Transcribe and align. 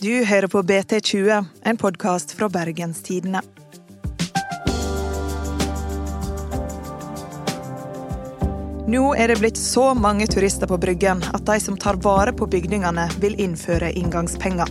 Du 0.00 0.24
hører 0.24 0.46
på 0.48 0.62
BT20, 0.62 1.44
en 1.64 1.76
podkast 1.76 2.32
fra 2.36 2.48
Bergenstidene. 2.52 3.40
Nå 8.86 9.02
er 9.18 9.28
det 9.32 9.40
blitt 9.40 9.58
så 9.58 9.88
mange 9.98 10.28
turister 10.30 10.70
på 10.70 10.78
Bryggen 10.78 11.24
at 11.34 11.46
de 11.48 11.56
som 11.60 11.74
tar 11.80 11.98
vare 12.04 12.30
på 12.36 12.46
bygningene, 12.46 13.08
vil 13.18 13.34
innføre 13.42 13.90
inngangspenger. 13.98 14.70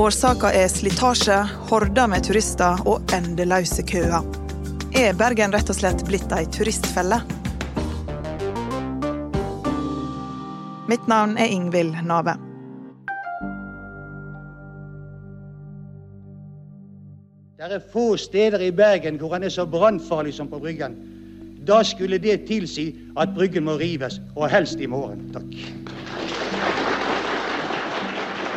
Årsaka 0.00 0.50
er 0.56 0.66
slitasje, 0.72 1.36
horder 1.70 2.08
med 2.10 2.24
turister 2.26 2.80
og 2.88 3.12
endeløse 3.14 3.84
køer. 3.86 4.24
Er 4.98 5.14
Bergen 5.14 5.54
rett 5.54 5.70
og 5.70 5.78
slett 5.78 6.02
blitt 6.08 6.32
ei 6.34 6.46
turistfelle? 6.50 7.20
Mitt 10.90 11.06
navn 11.06 11.38
er 11.38 11.52
Ingvild 11.52 12.02
Nave. 12.08 12.34
Det 17.62 17.76
er 17.76 17.82
få 17.92 18.16
steder 18.18 18.58
i 18.66 18.72
Bergen 18.74 19.20
hvor 19.20 19.36
han 19.36 19.44
er 19.46 19.52
så 19.54 19.62
brannfarlig 19.70 20.32
som 20.34 20.48
på 20.50 20.58
Bryggen. 20.58 20.96
Da 21.62 21.76
skulle 21.86 22.18
det 22.18 22.40
tilsi 22.48 22.88
at 23.14 23.30
Bryggen 23.36 23.62
må 23.68 23.76
rives, 23.78 24.16
og 24.34 24.48
helst 24.50 24.80
i 24.82 24.88
morgen. 24.90 25.28
Takk. 25.30 25.52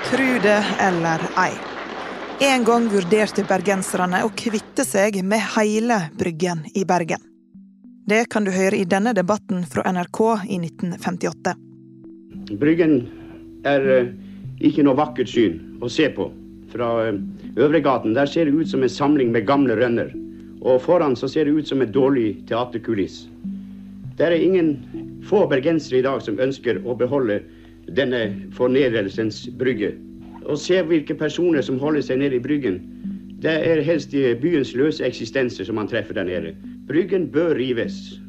Tru 0.08 0.26
det 0.42 0.58
eller 0.82 1.22
ei. 1.38 1.52
En 2.48 2.66
gang 2.66 2.88
vurderte 2.90 3.46
bergenserne 3.46 4.24
å 4.26 4.32
kvitte 4.34 4.82
seg 4.88 5.20
med 5.22 5.44
hele 5.54 6.00
Bryggen 6.18 6.64
i 6.74 6.82
Bergen. 6.82 7.22
Det 8.10 8.24
kan 8.34 8.50
du 8.50 8.50
høre 8.56 8.80
i 8.80 8.88
denne 8.90 9.14
debatten 9.14 9.68
fra 9.70 9.86
NRK 9.86 10.22
i 10.50 10.58
1958. 10.64 11.54
Bryggen 12.58 12.98
er 13.70 13.88
eh, 14.00 14.10
ikke 14.66 14.88
noe 14.90 14.98
vakkert 14.98 15.30
syn 15.30 15.78
å 15.78 15.94
se 15.94 16.10
på. 16.18 16.32
Fra 16.76 17.08
eh, 17.08 17.20
Øvregaten 17.56 18.16
der 18.16 18.26
ser 18.26 18.46
det 18.46 18.54
ut 18.54 18.70
som 18.70 18.84
en 18.84 18.90
samling 18.90 19.32
med 19.32 19.48
gamle 19.48 19.76
rønner. 19.80 20.12
Og 20.62 20.82
foran 20.82 21.16
så 21.16 21.28
ser 21.28 21.44
det 21.44 21.54
ut 21.54 21.68
som 21.68 21.82
et 21.82 21.94
dårlig 21.94 22.36
teaterkuliss. 22.48 23.30
Det 24.18 24.26
er 24.26 24.32
ingen 24.32 24.80
få 25.24 25.46
bergensere 25.48 26.00
i 26.00 26.02
dag 26.04 26.22
som 26.22 26.40
ønsker 26.40 26.82
å 26.86 26.96
beholde 26.96 27.40
denne 27.96 28.22
fornedrelsens 28.56 29.46
brygge. 29.60 29.94
Og 30.46 30.60
se 30.60 30.82
hvilke 30.82 31.16
personer 31.16 31.62
som 31.62 31.80
holder 31.80 32.02
seg 32.02 32.20
nede 32.22 32.40
i 32.40 32.44
Bryggen. 32.44 32.80
Det 33.42 33.52
er 33.52 33.82
helst 33.84 34.14
i 34.14 34.34
byens 34.42 34.74
løse 34.76 35.06
eksistenser 35.06 35.66
som 35.66 35.76
man 35.76 35.88
treffer 35.88 36.14
der 36.14 36.28
nede. 36.30 36.54
Bryggen 36.88 37.28
bør 37.32 37.56
rives. 37.56 38.20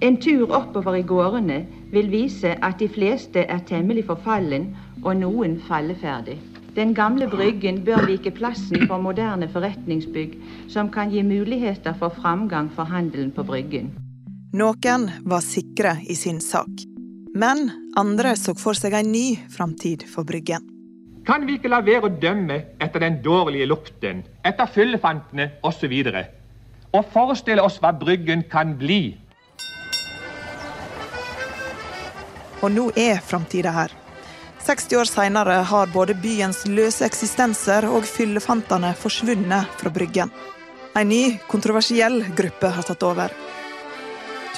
En 0.00 0.16
tur 0.16 0.50
oppover 0.54 0.94
i 0.94 1.02
gårdene 1.02 1.64
vil 1.92 2.10
vise 2.10 2.54
at 2.62 2.78
de 2.78 2.88
fleste 2.88 3.42
er 3.42 3.64
temmelig 3.66 4.06
forfallen 4.06 4.70
og 5.04 5.16
noen 5.18 5.58
falleferdig. 5.68 6.38
Den 6.76 6.94
gamle 6.94 7.26
Bryggen 7.30 7.80
bør 7.84 8.04
vike 8.06 8.30
plassen 8.30 8.84
for 8.86 9.00
moderne 9.02 9.48
forretningsbygg 9.52 10.36
som 10.70 10.90
kan 10.92 11.10
gi 11.10 11.22
muligheter 11.26 11.96
for 11.98 12.12
framgang 12.14 12.68
for 12.74 12.84
handelen 12.84 13.32
på 13.32 13.44
Bryggen. 13.48 13.90
Noen 14.52 15.08
var 15.28 15.44
sikre 15.44 15.98
i 16.08 16.14
sin 16.16 16.40
sak. 16.40 16.70
Men 17.34 17.70
andre 17.96 18.34
så 18.36 18.54
for 18.56 18.76
seg 18.76 18.94
en 18.96 19.12
ny 19.12 19.36
framtid 19.52 20.04
for 20.08 20.24
Bryggen. 20.28 20.64
Kan 21.28 21.44
vi 21.46 21.58
ikke 21.58 21.68
la 21.68 21.82
være 21.84 22.08
å 22.08 22.16
dømme 22.22 22.56
etter 22.80 23.04
den 23.04 23.18
dårlige 23.24 23.68
lukten, 23.68 24.22
etter 24.48 24.70
fyllefantene 24.72 25.50
osv., 25.62 25.92
og 26.96 27.04
forestille 27.12 27.60
oss 27.60 27.76
hva 27.82 27.92
Bryggen 27.92 28.46
kan 28.48 28.72
bli? 28.80 29.12
Og 32.64 32.72
nå 32.72 32.88
er 32.96 33.20
framtida 33.20 33.74
her. 33.76 33.92
60 34.68 34.96
år 34.96 35.04
seinere 35.04 35.52
har 35.64 35.86
både 35.86 36.12
byens 36.14 36.66
løse 36.68 37.06
eksistenser 37.06 37.86
og 37.88 38.04
fyllefantene 38.04 38.90
forsvunnet 39.00 39.78
fra 39.80 39.88
Bryggen. 39.88 40.28
En 40.92 41.08
ny, 41.08 41.38
kontroversiell 41.48 42.18
gruppe 42.36 42.68
har 42.76 42.84
tatt 42.84 43.06
over. 43.08 43.32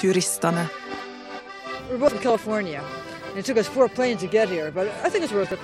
Turistene. 0.01 0.65
We're 1.87 1.97
both 1.97 2.11
from 2.11 2.23
California. 2.23 2.81
And 3.29 3.39
it 3.39 3.45
took 3.45 3.55
us 3.57 3.67
four 3.67 3.87
planes 3.87 4.19
to 4.19 4.27
get 4.27 4.49
here, 4.49 4.69
but 4.71 4.89
I 5.05 5.09
think 5.09 5.23
it's 5.23 5.31
worth 5.31 5.53
it. 5.53 5.59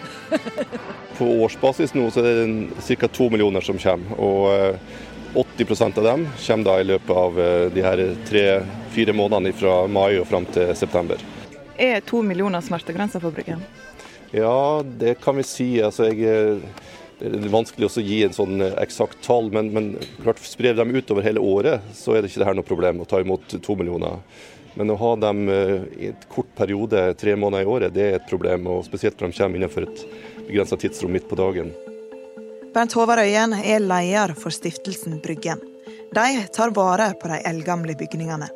På 1.17 1.25
årsbasis 1.43 1.91
nå 1.93 2.05
så 2.11 2.23
er 2.23 2.39
det 2.45 2.95
ca. 2.95 3.07
to 3.07 3.27
millioner 3.29 3.61
som 3.61 3.75
kommer. 3.77 4.15
Og 4.15 4.47
eh, 4.53 4.79
80% 5.57 5.99
av 5.99 6.07
dem 6.07 6.23
kommer 6.45 6.69
da 6.69 6.77
i 6.79 6.87
løpet 6.87 7.11
av 7.25 7.41
eh, 7.41 7.65
de 7.75 7.83
her 7.83 8.05
tre-fire 8.29 9.11
månedene 9.11 9.51
fra 9.51 9.75
mai 9.91 10.21
og 10.21 10.29
fram 10.31 10.47
til 10.55 10.71
september. 10.71 11.19
Er 11.75 11.99
to 11.99 12.23
millioner 12.23 12.63
smertegrensa 12.63 13.19
for 13.19 13.35
Bryggen? 13.35 13.67
Ja, 14.35 14.83
det 14.99 15.17
kan 15.23 15.37
vi 15.39 15.45
si. 15.47 15.69
Altså, 15.83 16.09
jeg, 16.09 16.23
eh, 16.27 16.85
det 17.19 17.31
er 17.31 17.53
vanskelig 17.53 17.87
å 17.87 18.03
gi 18.03 18.21
en 18.25 18.35
sånn 18.35 18.61
eksakt 18.73 19.21
tall, 19.25 19.49
men, 19.53 19.71
men 19.73 19.89
klart 20.21 20.43
sprer 20.43 20.77
dem 20.77 20.93
utover 20.95 21.25
hele 21.25 21.41
året, 21.41 21.85
så 21.97 22.15
er 22.15 22.21
det 22.21 22.31
ikke 22.31 22.43
det 22.43 22.49
her 22.51 22.59
noe 22.59 22.67
problem 22.67 23.01
å 23.01 23.09
ta 23.09 23.21
imot 23.23 23.57
to 23.63 23.77
millioner. 23.79 24.21
Men 24.77 24.93
å 24.93 24.99
ha 25.01 25.15
dem 25.17 25.47
i 25.49 26.11
et 26.11 26.27
kort 26.29 26.51
periode, 26.53 27.01
tre 27.17 27.33
måneder 27.33 27.65
i 27.65 27.71
året, 27.71 27.95
det 27.95 28.03
er 28.05 28.19
et 28.19 28.29
problem. 28.29 28.67
og 28.69 28.83
Spesielt 28.85 29.17
når 29.17 29.31
de 29.31 29.39
kommer 29.39 29.57
innenfor 29.57 29.87
et 29.87 30.03
begrensa 30.43 30.77
tidsrom 30.77 31.15
midt 31.17 31.25
på 31.29 31.39
dagen. 31.39 31.73
Bernt 32.77 32.93
Håvard 32.93 33.23
Øyen 33.25 33.55
er 33.57 33.81
leder 33.81 34.35
for 34.37 34.53
stiftelsen 34.53 35.17
Bryggen. 35.23 35.63
De 36.13 36.47
tar 36.53 36.69
vare 36.77 37.13
på 37.17 37.31
de 37.31 37.41
eldgamle 37.49 37.97
bygningene. 37.97 38.51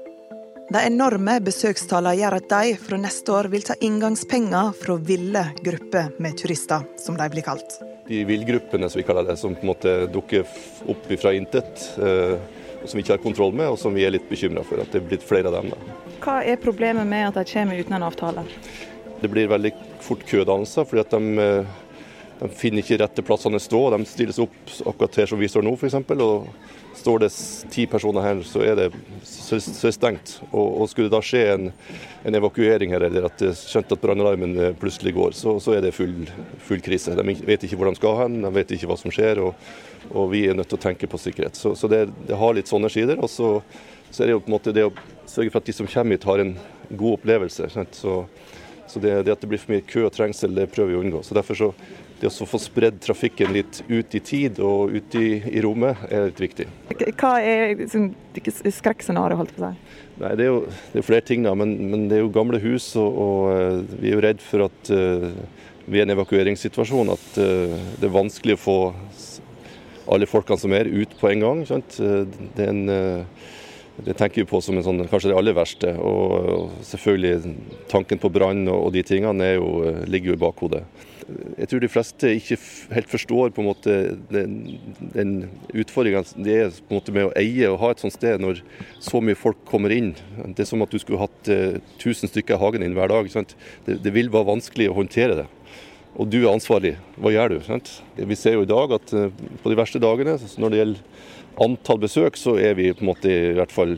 De 0.71 0.79
enorme 0.87 1.33
besøkstallene 1.43 2.15
gjør 2.15 2.37
at 2.37 2.45
de 2.47 2.75
fra 2.79 2.95
neste 3.01 3.33
år 3.35 3.49
vil 3.51 3.65
ta 3.67 3.75
inngangspenger 3.83 4.69
fra 4.79 4.93
ville 5.03 5.41
grupper 5.65 6.13
med 6.23 6.37
turister, 6.39 6.85
som 6.95 7.17
de 7.19 7.27
blir 7.33 7.43
kalt. 7.43 7.75
De 8.07 8.21
villgruppene 8.29 8.87
som 8.87 9.01
vi 9.01 9.03
kaller 9.03 9.27
det, 9.27 9.35
som 9.41 9.51
på 9.51 9.65
en 9.65 9.71
måte 9.73 9.95
dukker 10.13 10.47
opp 10.93 11.11
fra 11.19 11.33
intet, 11.35 11.83
eh, 11.99 12.37
som 12.85 12.95
vi 12.95 13.03
ikke 13.03 13.17
har 13.17 13.23
kontroll 13.25 13.51
med, 13.51 13.67
og 13.67 13.75
som 13.81 13.91
vi 13.91 14.05
er 14.07 14.15
litt 14.15 14.31
bekymra 14.31 14.63
for. 14.63 14.79
At 14.79 14.95
det 14.95 15.01
er 15.01 15.09
blitt 15.09 15.27
flere 15.27 15.51
av 15.51 15.59
dem. 15.59 15.73
Da. 15.75 15.99
Hva 16.23 16.37
er 16.39 16.63
problemet 16.63 17.09
med 17.09 17.27
at 17.27 17.41
de 17.41 17.51
kommer 17.51 17.83
uten 17.83 17.99
en 17.99 18.07
avtale? 18.07 18.47
Det 19.19 19.27
blir 19.33 19.51
veldig 19.51 19.73
fort 19.99 20.23
kødannelser, 20.23 20.87
fordi 20.87 21.03
at 21.03 21.17
de, 21.17 21.51
de, 22.41 22.49
finner 22.57 22.81
ikke 22.81 22.97
rette 23.01 23.23
plassene 23.25 23.59
å 23.59 23.63
stå. 23.63 23.81
De 23.93 24.05
stilles 24.09 24.39
opp 24.41 24.71
akkurat 24.89 25.19
her 25.21 25.29
som 25.29 25.41
vi 25.41 25.49
står 25.51 25.65
nå, 25.65 25.75
f.eks. 25.77 25.99
Og 26.17 26.47
står 27.01 27.21
det 27.23 27.29
ti 27.73 27.85
personer 27.89 28.25
her, 28.25 28.41
så 28.45 28.63
er 28.65 28.75
det, 28.77 28.87
så, 29.23 29.59
så 29.61 29.91
stengt. 29.93 30.39
Og, 30.49 30.81
og, 30.81 30.89
skulle 30.89 31.09
det 31.09 31.15
da 31.15 31.21
skje 31.25 31.43
en, 31.53 31.69
en 32.27 32.39
evakuering 32.41 32.93
her, 32.95 33.05
eller 33.07 33.29
at 33.29 33.39
det 33.41 33.53
skjønt 33.59 33.93
at 33.93 34.01
brannalarmen 34.03 34.57
plutselig 34.81 35.15
går, 35.15 35.37
så, 35.37 35.55
så 35.63 35.77
er 35.77 35.85
det 35.85 35.93
full, 35.95 36.25
full, 36.65 36.83
krise. 36.83 37.15
De 37.17 37.37
vet 37.47 37.63
ikke 37.65 37.79
hvor 37.79 37.89
de 37.89 38.01
skal 38.01 38.19
hen, 38.23 38.41
de 38.43 38.53
vet 38.57 38.75
ikke 38.75 38.91
hva 38.91 38.99
som 38.99 39.13
skjer. 39.13 39.41
og, 39.45 39.71
og 40.11 40.31
vi 40.33 40.45
er 40.49 40.57
nødt 40.57 40.69
til 40.71 40.79
å 40.79 40.85
tenke 40.89 41.07
på 41.07 41.19
sikkerhet. 41.21 41.55
Så, 41.55 41.75
så 41.77 41.87
det, 41.91 42.07
det, 42.27 42.35
har 42.37 42.55
litt 42.57 42.69
sånne 42.69 42.89
sider. 42.91 43.21
Og 43.21 43.29
så, 43.31 43.53
så, 44.09 44.21
er 44.21 44.29
det 44.29 44.35
jo 44.35 44.43
på 44.43 44.51
en 44.51 44.57
måte 44.57 44.73
det 44.75 44.87
å 44.87 44.93
sørge 45.29 45.53
for 45.53 45.61
at 45.61 45.69
de 45.69 45.75
som 45.77 45.89
kommer 45.89 46.17
hit, 46.17 46.27
har 46.27 46.41
en 46.43 46.55
god 46.89 47.19
opplevelse. 47.19 47.69
Så 47.71 48.99
det, 48.99 49.13
det, 49.23 49.31
at 49.31 49.43
det 49.43 49.47
blir 49.47 49.61
for 49.61 49.71
mye 49.71 49.85
kø 49.87 50.07
og 50.09 50.15
trengsel, 50.15 50.55
det 50.57 50.71
prøver 50.73 50.91
vi 50.91 50.99
å 50.99 51.03
unngå. 51.05 51.21
Så 51.23 51.37
derfor 51.37 51.59
så 51.59 51.69
det 52.21 52.29
å 52.29 52.45
få 52.45 52.59
spredd 52.61 52.99
trafikken 53.01 53.53
litt 53.55 53.79
ut 53.89 54.13
i 54.13 54.21
tid 54.21 54.59
og 54.61 54.93
ut 54.93 55.15
i, 55.17 55.41
i 55.49 55.61
rommet, 55.65 55.97
er 56.13 56.27
litt 56.29 56.41
viktig. 56.43 56.67
Hva 57.17 57.33
er 57.41 57.73
liksom, 57.79 58.11
skrekkscenarioet, 58.37 59.39
holdt 59.39 59.55
på 59.55 59.63
å 59.63 59.71
si? 59.71 59.97
Nei, 60.21 60.35
Det 60.37 60.45
er 60.45 60.51
jo 60.51 60.59
det 60.93 61.01
er 61.01 61.07
flere 61.07 61.25
ting, 61.25 61.47
da. 61.47 61.55
Men, 61.57 61.73
men, 61.89 62.05
det 62.11 62.19
er 62.19 62.23
jo 62.25 62.33
gamle 62.33 62.61
hus, 62.61 62.91
og, 63.01 63.17
og 63.25 63.95
vi 63.97 64.11
er 64.11 64.19
jo 64.19 64.25
redd 64.27 64.45
for 64.45 64.67
at 64.67 64.93
uh, 64.93 65.31
er 65.87 65.97
i 65.97 66.03
en 66.03 66.13
evakueringssituasjon, 66.13 67.09
at 67.15 67.41
uh, 67.41 67.73
det 67.97 68.05
er 68.05 68.13
vanskelig 68.13 68.59
å 68.59 68.63
få 68.67 68.77
alle 70.11 70.29
folkene 70.29 70.61
som 70.61 70.77
er, 70.77 70.91
ut 70.91 71.17
på 71.17 71.31
en 71.31 71.45
gang. 71.45 71.65
Sant? 71.65 71.97
Det, 71.97 72.65
en, 72.67 72.81
det 74.01 74.15
tenker 74.19 74.41
vi 74.41 74.49
på 74.49 74.59
som 74.61 74.75
en 74.77 74.83
sånn, 74.83 75.05
kanskje 75.09 75.31
det 75.31 75.37
aller 75.37 75.55
verste. 75.55 75.93
Og 75.97 76.73
selvfølgelig 76.85 77.53
tanken 77.89 78.19
på 78.19 78.31
brann 78.33 78.65
og 78.73 78.89
de 78.93 79.05
tingene 79.07 79.53
jo, 79.53 79.69
ligger 80.09 80.33
jo 80.33 80.37
i 80.37 80.41
bakhodet. 80.41 80.83
Jeg 81.57 81.69
tror 81.71 81.83
de 81.83 81.91
fleste 81.91 82.33
ikke 82.37 82.57
helt 82.95 83.11
forstår 83.11 83.53
på 83.55 83.63
en 83.63 83.69
måte 83.69 83.95
den, 84.31 84.57
den 85.13 85.33
utfordringa 85.73 86.23
det 86.35 86.57
er 86.57 86.75
på 86.75 86.93
en 86.93 86.99
måte 86.99 87.15
med 87.15 87.29
å 87.29 87.33
eie 87.39 87.69
og 87.71 87.79
ha 87.83 87.93
et 87.93 88.03
sånt 88.03 88.15
sted 88.15 88.41
når 88.41 88.63
så 88.99 89.21
mye 89.23 89.39
folk 89.39 89.61
kommer 89.69 89.93
inn. 89.95 90.13
Det 90.55 90.65
er 90.65 90.71
som 90.71 90.83
at 90.83 90.91
du 90.91 90.99
skulle 91.01 91.21
hatt 91.21 91.51
1000 91.51 92.31
stykker 92.31 92.57
i 92.57 92.61
hagen 92.61 92.85
din 92.85 92.97
hver 92.97 93.11
dag. 93.11 93.31
Det, 93.85 93.97
det 94.03 94.15
vil 94.15 94.31
være 94.33 94.51
vanskelig 94.53 94.91
å 94.91 94.99
håndtere 95.01 95.43
det 95.43 95.49
og 96.19 96.27
du 96.27 96.41
er 96.41 96.51
ansvarlig, 96.51 96.95
hva 97.21 97.31
gjør 97.31 97.53
du? 97.53 97.59
Sant? 97.65 97.91
Vi 98.17 98.37
ser 98.37 98.57
jo 98.57 98.65
i 98.65 98.69
dag 98.69 98.95
at 98.97 99.13
uh, 99.15 99.29
på 99.63 99.71
de 99.71 99.77
verste 99.79 100.01
dagene, 100.03 100.35
når 100.59 100.73
det 100.73 100.81
gjelder 100.81 101.29
antall 101.63 102.01
besøk, 102.01 102.39
så 102.39 102.57
er 102.59 102.75
vi 102.79 102.91
på 102.91 103.05
en 103.05 103.11
måte 103.11 103.31
i 103.31 103.53
hvert 103.55 103.71
fall 103.71 103.95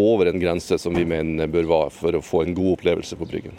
over 0.00 0.30
en 0.30 0.40
grense 0.40 0.78
som 0.80 0.94
vi 0.96 1.06
mener 1.08 1.50
bør 1.50 1.68
være 1.70 1.94
for 1.94 2.16
å 2.16 2.24
få 2.24 2.44
en 2.44 2.54
god 2.56 2.76
opplevelse 2.76 3.18
på 3.18 3.28
Bryggen. 3.28 3.56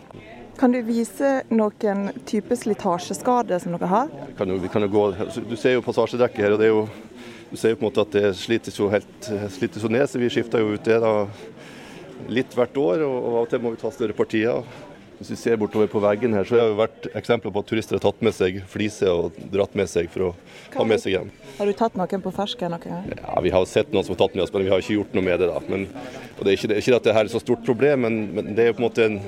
Kan 0.61 0.75
du 0.75 0.77
vise 0.85 1.29
noen 1.49 2.11
type 2.29 2.53
slitasjeskade 2.53 3.57
som 3.63 3.73
dere 3.73 3.87
har? 3.89 4.11
Kan 4.37 4.51
jo, 4.53 4.59
kan 4.69 4.83
gå, 4.93 5.05
du 5.49 5.55
ser 5.57 5.73
jo 5.73 5.81
passasjedekket 5.81 6.43
her, 6.45 6.53
og 6.53 6.61
det 6.61 6.67
er 6.67 6.69
jo, 6.69 6.83
du 7.49 7.55
ser 7.57 7.73
jo 7.73 7.79
på 7.79 7.87
en 7.87 7.87
måte 7.87 8.03
at 8.05 8.13
det 8.13 8.29
slites 8.37 8.77
jo 8.77 8.91
helt 8.93 9.29
slites 9.55 9.81
jo 9.81 9.89
ned. 9.89 10.05
så 10.05 10.21
Vi 10.21 10.29
skifter 10.29 10.61
jo 10.61 10.75
ut 10.75 10.85
det 10.85 10.99
da 11.01 11.15
litt 12.29 12.53
hvert 12.53 12.77
år, 12.77 13.01
og 13.07 13.17
av 13.17 13.39
og 13.41 13.49
til 13.49 13.63
må 13.65 13.73
vi 13.73 13.81
ta 13.81 13.89
større 13.95 14.13
partier. 14.13 14.61
Hvis 15.17 15.33
vi 15.33 15.39
ser 15.41 15.57
bortover 15.57 15.89
på 15.89 16.03
veggen 16.05 16.37
her, 16.37 16.45
så 16.45 16.59
har 16.59 16.69
det 16.69 16.77
vært 16.77 17.09
eksempler 17.17 17.53
på 17.53 17.65
at 17.65 17.71
turister 17.73 17.97
har 17.97 18.05
tatt 18.05 18.21
med 18.21 18.37
seg 18.37 18.61
fliser 18.69 19.09
og 19.09 19.43
dratt 19.53 19.73
med 19.77 19.89
seg 19.89 20.13
for 20.13 20.29
å 20.29 20.31
ha 20.77 20.85
med 20.85 21.01
seg 21.01 21.17
hjem. 21.17 21.33
Har 21.57 21.69
du 21.69 21.77
tatt 21.77 21.97
noen 21.97 22.21
på 22.21 22.37
fersken 22.37 22.73
noen 22.73 22.85
gang? 22.85 23.13
Ja, 23.17 23.41
Vi 23.41 23.57
har 23.57 23.65
sett 23.69 23.89
noen 23.89 24.05
som 24.05 24.13
har 24.13 24.27
tatt 24.27 24.37
med 24.37 24.45
oss, 24.45 24.53
men 24.53 24.69
vi 24.69 24.73
har 24.73 24.85
ikke 24.85 24.99
gjort 24.99 25.17
noe 25.17 25.25
med 25.25 25.41
det. 25.41 25.49
da. 25.49 25.61
Men, 25.73 25.89
og 26.37 26.45
Det 26.45 26.53
er 26.53 26.57
ikke, 26.59 26.69
det 26.69 26.77
er 26.77 26.85
ikke 26.85 27.01
at 27.01 27.09
det 27.09 27.17
her 27.17 27.25
er 27.25 27.33
så 27.33 27.41
stort 27.41 27.65
problem, 27.65 28.05
men, 28.05 28.27
men 28.37 28.53
det 28.53 28.63
er 28.63 28.69
jo 28.75 28.77
på 28.77 28.85
en 28.85 28.89
måte 28.91 29.09
en, 29.09 29.23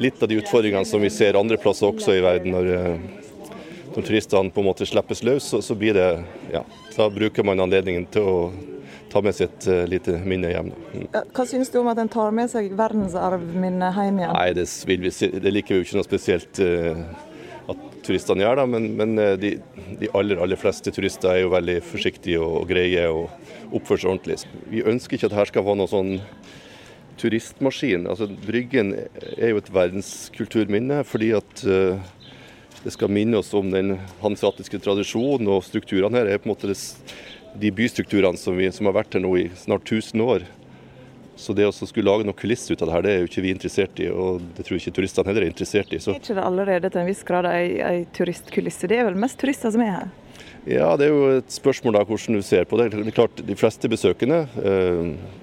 litt 0.00 0.22
av 0.22 0.28
de 0.30 0.38
utfordringene 0.40 0.88
som 0.88 1.02
vi 1.02 1.10
ser 1.12 1.36
andre 1.38 1.58
plasser 1.60 1.90
også 1.90 2.14
i 2.16 2.22
verden. 2.24 2.54
Når, 2.54 2.70
eh, 2.76 3.56
når 3.92 4.06
turistene 4.08 4.52
på 4.52 4.62
en 4.62 4.68
måte 4.70 4.88
slippes 4.88 5.24
løs, 5.26 5.50
så, 5.52 5.60
så 5.64 5.76
blir 5.76 5.96
det 5.98 6.10
ja, 6.52 6.62
Da 6.96 7.08
bruker 7.12 7.44
man 7.44 7.60
anledningen 7.60 8.06
til 8.12 8.28
å 8.28 8.36
ta 9.12 9.20
med 9.20 9.36
seg 9.36 9.50
et 9.50 9.66
uh, 9.68 9.82
lite 9.84 10.14
minne 10.24 10.48
hjem. 10.48 10.70
Mm. 10.94 11.02
Hva 11.36 11.44
syns 11.44 11.68
du 11.68 11.74
om 11.82 11.90
at 11.92 11.98
en 12.00 12.08
tar 12.08 12.32
med 12.32 12.48
seg 12.48 12.70
verdensarvminnet 12.78 13.98
hjem 13.98 14.22
igjen? 14.22 14.32
Nei, 14.32 14.46
det, 14.56 14.64
si- 14.68 15.28
det 15.36 15.52
liker 15.52 15.74
vi 15.74 15.82
jo 15.82 15.84
ikke 15.84 15.98
noe 15.98 16.06
spesielt 16.06 16.60
uh, 16.64 17.02
at 17.68 17.82
turistene 18.06 18.40
gjør, 18.46 18.62
da, 18.62 18.64
men, 18.72 18.88
men 18.96 19.12
uh, 19.20 19.34
de, 19.36 19.50
de 20.00 20.08
aller 20.16 20.40
aller 20.40 20.56
fleste 20.60 20.92
turister 20.96 21.28
er 21.34 21.42
jo 21.42 21.52
veldig 21.52 21.76
forsiktige 21.84 22.40
og, 22.40 22.62
og 22.62 22.72
greie 22.72 23.04
og 23.12 23.76
oppfører 23.76 24.00
seg 24.00 24.14
ordentlig. 24.14 24.38
Vi 24.72 24.80
ønsker 24.94 25.18
ikke 25.18 25.28
at 25.28 25.36
dette 25.36 25.48
skal 25.52 25.68
være 25.68 25.80
noe 25.82 25.92
sånn 25.92 26.14
turistmaskin. 27.20 28.06
Altså, 28.10 28.28
Bryggen 28.46 28.94
er 29.36 29.52
jo 29.52 29.60
et 29.60 29.70
verdenskulturminne 29.72 31.02
fordi 31.08 31.32
at 31.36 31.64
uh, 31.66 32.00
det 32.82 32.94
skal 32.94 33.12
minne 33.12 33.38
oss 33.38 33.52
om 33.54 33.70
den 33.70 33.96
hanseatiske 34.22 34.80
tradisjonen 34.82 35.50
og 35.52 35.62
strukturene 35.66 36.18
her. 36.18 36.30
er 36.32 36.42
på 36.42 36.50
en 36.50 36.54
måte 36.54 36.74
de 37.60 37.70
bystrukturene 37.70 38.40
som, 38.40 38.56
vi, 38.58 38.70
som 38.72 38.88
har 38.88 38.96
vært 38.96 39.14
her 39.14 39.22
nå 39.22 39.36
i 39.38 39.46
snart 39.58 39.86
1000 39.86 40.24
år. 40.24 40.48
Så 41.36 41.54
det 41.56 41.66
å 41.66 41.72
skulle 41.72 42.06
lage 42.06 42.26
noen 42.26 42.36
kulisser 42.36 42.74
ut 42.74 42.82
av 42.84 42.90
det 42.90 42.94
her, 42.96 43.04
det 43.04 43.12
er 43.12 43.22
jo 43.22 43.28
ikke 43.30 43.44
vi 43.44 43.52
interessert 43.54 44.00
i, 44.02 44.08
og 44.12 44.42
det 44.56 44.66
tror 44.66 44.76
jeg 44.76 44.84
ikke 44.84 44.98
turistene 45.00 45.30
heller 45.30 45.46
er 45.46 45.52
interessert 45.52 45.94
i. 45.94 46.00
Så 46.02 46.12
Er 46.12 46.20
ikke 46.20 46.36
det 46.36 46.44
allerede 46.44 46.90
til 46.92 47.02
en 47.02 47.08
viss 47.08 47.22
grad 47.26 47.48
ei, 47.50 47.64
ei 47.82 48.02
turistkulisse? 48.14 48.90
Det 48.90 49.00
er 49.00 49.08
vel 49.08 49.18
mest 49.18 49.40
turister 49.40 49.72
som 49.74 49.84
er 49.84 49.94
her? 49.96 50.10
ja, 50.68 50.92
det 50.96 51.08
er 51.08 51.10
jo 51.10 51.22
et 51.40 51.50
spørsmål 51.50 51.96
da 51.96 52.04
hvordan 52.06 52.38
du 52.38 52.44
ser 52.46 52.66
på 52.70 52.78
det. 52.78 52.92
Det 52.92 53.00
er 53.00 53.16
klart, 53.16 53.42
De 53.46 53.56
fleste 53.58 53.88
besøkende, 53.90 54.44
eh, 54.62 55.40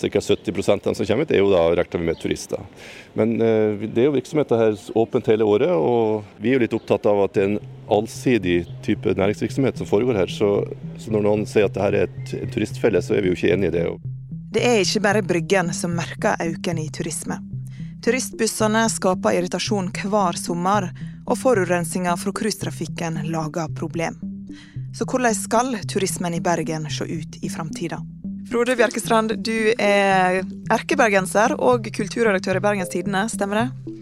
ca. 0.00 0.20
70 0.20 0.70
av 0.70 0.80
dem 0.84 0.94
som 0.94 1.06
kommer 1.06 1.26
hit, 1.26 1.34
er 1.34 1.42
jo 1.42 1.50
da 1.52 1.64
regna 1.76 2.00
med 2.04 2.20
turister. 2.20 2.62
Men 3.18 3.34
eh, 3.40 3.88
det 3.88 4.04
er 4.04 4.08
jo 4.08 4.14
virksomheter 4.16 4.62
her 4.62 4.78
åpent 4.98 5.30
hele 5.32 5.46
året, 5.48 5.72
og 5.74 6.24
vi 6.38 6.52
er 6.52 6.58
jo 6.58 6.64
litt 6.66 6.76
opptatt 6.78 7.08
av 7.10 7.24
at 7.24 7.34
det 7.36 7.44
er 7.44 7.50
en 7.52 7.58
allsidig 7.98 8.58
type 8.84 9.14
næringsvirksomhet 9.18 9.80
som 9.80 9.88
foregår 9.88 10.22
her. 10.22 10.32
Så, 10.32 10.52
så 11.00 11.14
når 11.14 11.26
noen 11.26 11.44
sier 11.48 11.68
at 11.68 11.76
det 11.76 11.84
her 11.84 11.98
er 11.98 12.08
et, 12.08 12.34
en 12.38 12.54
turistfelle, 12.54 13.02
så 13.02 13.16
er 13.16 13.24
vi 13.24 13.32
jo 13.32 13.38
ikke 13.38 13.52
enig 13.56 13.72
i 13.72 13.76
det. 13.78 13.86
Det 14.54 14.64
er 14.64 14.82
ikke 14.82 15.04
bare 15.04 15.24
Bryggen 15.26 15.74
som 15.76 15.96
merker 15.96 16.40
økningen 16.40 16.86
i 16.86 16.90
turisme. 16.94 17.40
Turistbussene 18.04 18.84
skaper 18.92 19.34
irritasjon 19.36 19.90
hver 20.06 20.38
sommer, 20.38 20.88
og 21.28 21.36
forurensninga 21.36 22.14
fra 22.16 22.32
cruisetrafikken 22.32 23.24
lager 23.32 23.68
problem. 23.76 24.16
Så 24.96 25.04
hvordan 25.04 25.34
skal 25.36 25.74
turismen 25.90 26.34
i 26.34 26.40
Bergen 26.40 26.88
se 26.90 27.04
ut 27.04 27.36
i 27.42 27.50
framtida? 27.52 28.00
Frode 28.48 28.76
Bjerkestrand, 28.76 29.34
du 29.44 29.72
er 29.78 30.40
erkebergenser 30.72 31.52
og 31.60 31.84
kulturredaktør 31.92 32.56
i 32.56 32.62
Bergens 32.64 32.88
Tidende, 32.92 33.26
stemmer 33.28 33.60
det? 33.60 33.94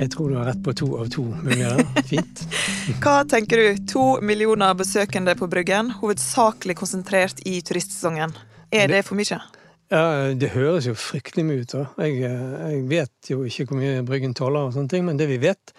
Jeg 0.00 0.10
tror 0.10 0.32
du 0.32 0.38
har 0.40 0.48
rett 0.50 0.62
på 0.66 0.72
to 0.74 0.88
av 0.98 1.10
to 1.14 1.22
muligheter. 1.44 1.84
Fint. 2.10 2.42
Hva 3.04 3.20
tenker 3.30 3.60
du? 3.62 3.84
To 3.92 4.06
millioner 4.26 4.74
besøkende 4.74 5.36
på 5.38 5.46
Bryggen, 5.52 5.92
hovedsakelig 6.00 6.74
konsentrert 6.80 7.44
i 7.46 7.60
turistsesongen. 7.62 8.34
Er 8.74 8.90
det 8.90 9.04
for 9.06 9.14
mye? 9.20 9.38
Ja, 9.94 10.02
Det 10.34 10.50
høres 10.56 10.88
jo 10.90 10.96
fryktelig 10.98 11.46
mye 11.46 11.62
ut. 11.62 11.76
da. 11.76 11.84
Jeg, 12.02 12.18
jeg 12.26 12.82
vet 12.90 13.30
jo 13.30 13.44
ikke 13.46 13.68
hvor 13.70 13.78
mye 13.78 14.02
Bryggen 14.08 14.34
tåler, 14.34 14.66
og 14.66 14.74
sånne 14.74 14.90
ting, 14.90 15.06
men 15.06 15.20
det 15.20 15.30
vi 15.30 15.38
vet, 15.46 15.76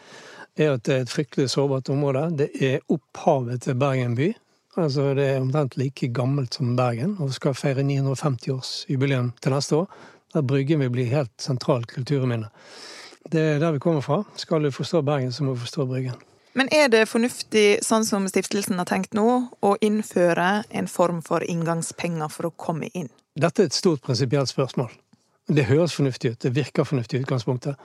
er 0.55 0.77
at 0.77 0.87
det 0.87 0.95
er 0.95 1.03
et 1.03 1.11
fryktelig 1.11 1.49
sårbart 1.51 1.91
område. 1.91 2.29
Det 2.39 2.49
er 2.63 2.79
opphavet 2.87 3.65
til 3.67 3.75
Bergen 3.83 4.15
by. 4.15 4.31
Altså 4.75 5.13
Det 5.15 5.23
er 5.23 5.39
omtrent 5.39 5.77
like 5.77 6.07
gammelt 6.13 6.53
som 6.53 6.75
Bergen, 6.75 7.15
og 7.19 7.33
skal 7.33 7.55
feire 7.55 7.83
950-årsjubileum 7.87 9.31
til 9.41 9.55
neste 9.55 9.75
år. 9.75 9.89
Der 10.33 10.41
Bryggen 10.41 10.79
vil 10.79 10.91
bli 10.91 11.05
helt 11.07 11.31
sentralt 11.39 11.87
kulturminne. 11.87 12.49
Det 13.31 13.41
er 13.41 13.59
der 13.59 13.71
vi 13.71 13.79
kommer 13.79 14.01
fra. 14.01 14.23
Skal 14.35 14.63
du 14.63 14.71
forstå 14.71 15.01
Bergen, 15.01 15.31
så 15.31 15.43
må 15.43 15.53
du 15.53 15.63
forstå 15.63 15.85
Bryggen. 15.85 16.19
Men 16.55 16.69
er 16.71 16.87
det 16.87 17.07
fornuftig, 17.11 17.81
sånn 17.83 18.05
som 18.07 18.27
stiftelsen 18.31 18.79
har 18.79 18.87
tenkt 18.87 19.15
nå, 19.15 19.27
å 19.59 19.71
innføre 19.83 20.63
en 20.71 20.87
form 20.87 21.21
for 21.23 21.43
inngangspenger 21.43 22.31
for 22.31 22.47
å 22.47 22.53
komme 22.55 22.87
inn? 22.93 23.09
Dette 23.35 23.63
er 23.63 23.71
et 23.71 23.75
stort 23.75 24.03
prinsipielt 24.05 24.51
spørsmål. 24.51 24.93
Det 25.51 25.67
høres 25.67 25.93
fornuftig 25.93 26.31
ut, 26.31 26.39
det 26.41 26.53
virker 26.55 26.87
fornuftig 26.87 27.19
i 27.19 27.25
utgangspunktet. 27.25 27.75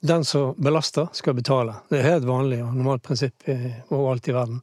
Den 0.00 0.24
som 0.24 0.54
belaster, 0.62 1.08
skal 1.12 1.34
betale. 1.34 1.74
Det 1.90 1.98
er 2.04 2.20
et 2.20 2.26
vanlig 2.26 2.60
og 2.62 2.74
normalt 2.76 3.02
prinsipp 3.02 3.48
overalt 3.48 4.28
i 4.30 4.34
verden. 4.36 4.60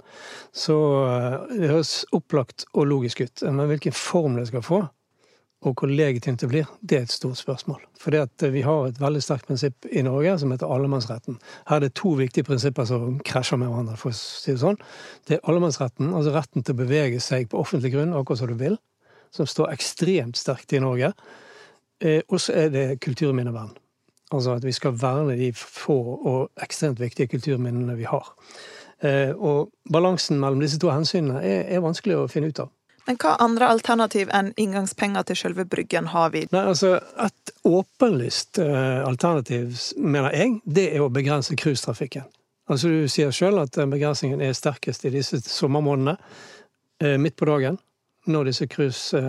Så 0.55 0.75
eh, 1.03 1.39
det 1.51 1.71
høres 1.73 1.95
opplagt 2.15 2.67
og 2.73 2.87
logisk 2.87 3.25
ut. 3.25 3.43
Men 3.49 3.67
hvilken 3.71 3.95
form 3.95 4.39
det 4.39 4.47
skal 4.47 4.63
få, 4.63 4.85
og 5.65 5.73
hvor 5.79 5.89
legitimt 5.89 6.41
det 6.43 6.49
blir, 6.51 6.69
det 6.81 6.97
er 6.97 7.05
et 7.07 7.13
stort 7.13 7.39
spørsmål. 7.39 7.81
For 7.99 8.13
vi 8.53 8.63
har 8.63 8.87
et 8.87 8.99
veldig 9.01 9.21
sterkt 9.23 9.47
prinsipp 9.49 9.87
i 9.89 10.03
Norge 10.05 10.37
som 10.39 10.51
heter 10.53 10.71
allemannsretten. 10.71 11.39
Her 11.69 11.79
er 11.79 11.87
det 11.87 11.95
to 11.97 12.13
viktige 12.19 12.45
prinsipper 12.47 12.85
som 12.87 13.17
krasjer 13.25 13.59
med 13.59 13.71
hverandre, 13.71 13.97
for 13.99 14.13
å 14.13 14.17
si 14.17 14.53
det 14.53 14.61
sånn. 14.61 14.77
Det 15.25 15.37
er 15.37 15.47
allemannsretten, 15.49 16.13
altså 16.13 16.35
retten 16.35 16.63
til 16.63 16.77
å 16.77 16.83
bevege 16.83 17.23
seg 17.23 17.49
på 17.49 17.63
offentlig 17.63 17.95
grunn 17.95 18.13
akkurat 18.13 18.43
som 18.43 18.51
du 18.53 18.59
vil, 18.59 18.77
som 19.33 19.49
står 19.49 19.73
ekstremt 19.73 20.37
sterkt 20.39 20.75
i 20.75 20.83
Norge. 20.83 21.11
Eh, 22.03 22.21
og 22.29 22.39
så 22.43 22.55
er 22.65 22.69
det 22.75 22.85
kulturminnevern. 23.03 23.73
Altså 24.33 24.55
at 24.57 24.65
vi 24.65 24.73
skal 24.73 24.95
verne 24.97 25.35
de 25.37 25.51
få 25.53 25.97
og 26.15 26.63
ekstremt 26.63 26.99
viktige 26.99 27.27
kulturminnene 27.27 27.97
vi 27.97 28.07
har. 28.09 28.31
Eh, 29.03 29.31
og 29.35 29.69
balansen 29.91 30.39
mellom 30.39 30.63
disse 30.63 30.79
to 30.81 30.89
hensynene 30.89 31.43
er, 31.43 31.65
er 31.75 31.83
vanskelig 31.83 32.17
å 32.17 32.29
finne 32.31 32.49
ut 32.49 32.63
av. 32.63 32.71
Men 33.05 33.19
hva 33.21 33.35
andre 33.43 33.67
alternativ 33.69 34.31
enn 34.33 34.49
inngangspenger 34.57 35.27
til 35.27 35.37
selve 35.37 35.67
Bryggen 35.69 36.09
har 36.09 36.31
vi? 36.33 36.45
Nei, 36.49 36.63
altså 36.71 36.95
Et 37.21 37.53
åpenlyst 37.69 38.57
eh, 38.63 39.03
alternativ, 39.05 39.77
mener 39.97 40.33
jeg, 40.33 40.57
det 40.65 40.87
er 40.95 41.05
å 41.05 41.11
begrense 41.13 41.57
cruisetrafikken. 41.59 42.25
Altså 42.65 42.89
Du 42.89 43.11
sier 43.11 43.35
sjøl 43.35 43.61
at 43.61 43.77
begrensningen 43.77 44.41
er 44.41 44.57
sterkest 44.57 45.05
i 45.05 45.13
disse 45.13 45.43
sommermånedene. 45.45 46.17
Eh, 47.03 47.19
midt 47.21 47.37
på 47.37 47.45
dagen, 47.45 47.77
når 48.25 48.49
disse 48.49 48.65
cruise, 48.65 49.21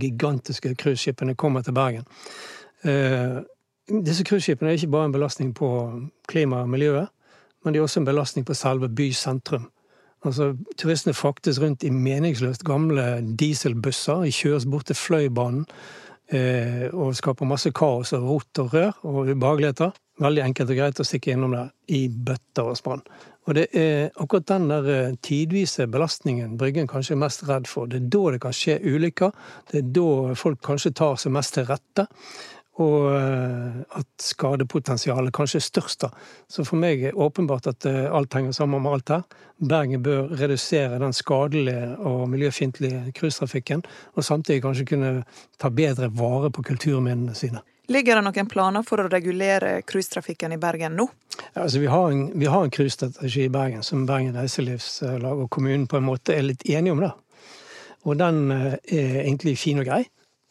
gigantiske 0.00 0.72
cruiseskipene 0.80 1.36
kommer 1.36 1.66
til 1.66 1.76
Bergen. 1.76 2.06
Disse 3.88 4.24
cruiseskipene 4.24 4.70
er 4.70 4.76
ikke 4.76 4.92
bare 4.92 5.08
en 5.08 5.14
belastning 5.14 5.54
på 5.56 5.68
klimaet 6.28 6.68
og 6.68 6.72
miljøet, 6.74 7.12
men 7.64 7.74
de 7.74 7.80
er 7.80 7.86
også 7.86 8.02
en 8.02 8.08
belastning 8.08 8.46
på 8.46 8.56
selve 8.56 8.88
bysentrum. 8.88 9.70
Altså, 10.26 10.56
Turistene 10.76 11.14
fraktes 11.14 11.60
rundt 11.62 11.84
i 11.86 11.90
meningsløst 11.94 12.64
gamle 12.66 13.06
dieselbusser. 13.38 14.26
De 14.26 14.34
kjøres 14.34 14.66
bort 14.66 14.88
til 14.90 14.98
Fløibanen 14.98 15.64
eh, 16.34 16.88
og 16.90 17.14
skaper 17.16 17.46
masse 17.48 17.70
kaos 17.70 18.12
og 18.16 18.26
rot 18.26 18.62
og 18.64 18.74
rør 18.74 18.92
og 19.06 19.30
ubehageligheter. 19.30 19.94
Veldig 20.18 20.42
enkelt 20.42 20.72
og 20.74 20.80
greit 20.80 21.00
å 21.00 21.06
stikke 21.06 21.36
innom 21.36 21.54
der 21.54 21.70
i 21.94 22.08
bøtter 22.10 22.72
og 22.72 22.80
spann. 22.80 23.04
Og 23.48 23.54
det 23.56 23.68
er 23.78 24.10
akkurat 24.18 24.48
den 24.50 24.66
der 24.72 24.90
eh, 24.92 25.16
tidvise 25.24 25.86
belastningen 25.88 26.58
Bryggen 26.58 26.90
kanskje 26.90 27.14
er 27.14 27.22
mest 27.22 27.46
redd 27.48 27.70
for. 27.70 27.86
Det 27.86 28.02
er 28.02 28.10
da 28.12 28.34
det 28.34 28.42
kan 28.42 28.56
skje 28.56 28.80
ulykker. 28.82 29.32
Det 29.70 29.80
er 29.80 29.90
da 29.96 30.36
folk 30.36 30.60
kanskje 30.66 30.96
tar 30.98 31.16
seg 31.22 31.32
mest 31.38 31.54
til 31.54 31.68
rette. 31.70 32.08
Og 32.78 33.08
eh, 33.10 33.78
at 33.98 34.08
skadepotensialet 34.22 35.34
kanskje 35.34 35.58
er 35.58 35.66
størst. 35.66 36.04
da. 36.04 36.10
Så 36.46 36.62
for 36.66 36.78
meg 36.78 37.02
er 37.02 37.12
det 37.12 37.18
åpenbart 37.18 37.66
at 37.70 37.86
eh, 37.90 38.04
alt 38.06 38.34
henger 38.38 38.54
sammen 38.54 38.84
med 38.84 38.92
alt 38.92 39.14
her. 39.16 39.24
Bergen 39.58 40.02
bør 40.02 40.30
redusere 40.38 41.00
den 41.02 41.12
skadelige 41.12 41.96
og 41.98 42.28
miljøfiendtlige 42.30 43.12
cruisetrafikken, 43.18 43.82
og 44.14 44.24
samtidig 44.24 44.62
kanskje 44.62 44.86
kunne 44.92 45.10
ta 45.58 45.72
bedre 45.74 46.12
vare 46.14 46.52
på 46.54 46.62
kulturminnene 46.62 47.34
sine. 47.34 47.64
Ligger 47.88 48.18
det 48.18 48.26
noen 48.26 48.48
planer 48.52 48.84
for 48.84 49.00
å 49.00 49.08
regulere 49.08 49.78
cruisetrafikken 49.88 50.52
i 50.52 50.60
Bergen 50.60 50.98
nå? 50.98 51.06
Ja, 51.54 51.62
altså, 51.64 51.80
vi 51.80 51.88
har 51.88 52.10
en, 52.12 52.26
vi 52.36 52.46
cruisestrategi 52.46 53.46
i 53.46 53.52
Bergen 53.52 53.82
som 53.82 54.04
Bergen 54.06 54.36
Reiselivslag 54.36 55.40
og 55.40 55.48
kommunen 55.50 55.86
på 55.88 55.96
en 55.96 56.04
måte 56.04 56.36
er 56.36 56.44
litt 56.44 56.66
enige 56.68 56.92
om. 56.92 57.00
da. 57.00 57.14
Og 58.04 58.18
den 58.20 58.52
eh, 58.52 58.76
er 58.92 59.22
egentlig 59.24 59.56
fin 59.58 59.80
og 59.80 59.88
grei. 59.88 60.04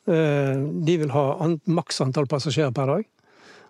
Eh, 0.08 0.58
De 0.88 0.98
vil 0.98 1.12
ha 1.12 1.26
maks 1.66 2.02
antall 2.02 2.28
passasjerer 2.28 2.72
per 2.72 2.88
dag. 2.88 3.04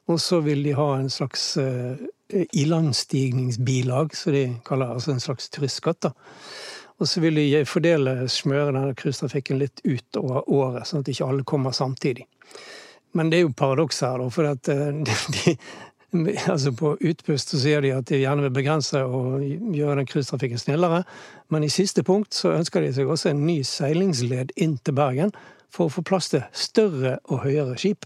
Og 0.08 0.22
så 0.24 0.40
vil 0.40 0.64
de 0.64 0.76
ha 0.78 0.88
en 0.96 1.10
slags 1.10 1.58
eh, 1.58 1.98
ilandstigningsbilag, 2.32 4.16
som 4.16 4.34
de 4.34 4.46
kaller 4.66 4.94
altså 4.94 5.12
en 5.12 5.24
slags 5.24 5.50
turistskatt. 5.50 6.12
Og 6.98 7.10
så 7.10 7.22
vil 7.22 7.36
de 7.36 7.66
fordele 7.68 8.28
smøre 8.32 8.72
denne 8.72 8.96
cruisetrafikken 8.98 9.60
litt 9.60 9.84
ut 9.84 10.22
over 10.22 10.48
året, 10.48 10.88
sånn 10.88 11.04
at 11.04 11.12
ikke 11.12 11.28
alle 11.28 11.48
kommer 11.48 11.76
samtidig. 11.76 12.26
Men 13.18 13.30
det 13.30 13.40
er 13.40 13.46
jo 13.48 13.54
paradoks 13.58 14.02
her, 14.06 14.18
da, 14.22 14.30
for 14.34 14.48
at 14.50 14.72
eh, 14.72 15.04
de, 15.36 15.58
altså 16.48 16.72
på 16.78 16.94
utpust 17.10 17.52
sier 17.60 17.84
de 17.84 17.92
at 17.98 18.08
de 18.08 18.22
gjerne 18.22 18.48
vil 18.48 18.56
begrense 18.56 19.04
og 19.04 19.44
gjøre 19.44 20.00
den 20.00 20.10
cruisetrafikken 20.10 20.62
snillere. 20.62 21.04
Men 21.52 21.68
i 21.68 21.74
siste 21.74 22.06
punkt 22.08 22.38
så 22.38 22.56
ønsker 22.56 22.86
de 22.86 22.94
seg 22.96 23.12
også 23.12 23.34
en 23.34 23.46
ny 23.48 23.60
seilingsled 23.68 24.56
inn 24.56 24.80
til 24.80 24.96
Bergen 24.98 25.36
for 25.74 25.88
å 25.88 25.94
få 25.94 26.04
plass 26.06 26.32
til 26.34 26.46
større 26.52 27.18
og 27.26 27.44
høyere 27.46 27.78
skip. 27.80 28.06